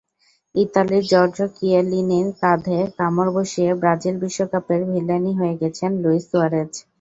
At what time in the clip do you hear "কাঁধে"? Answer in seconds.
2.41-2.79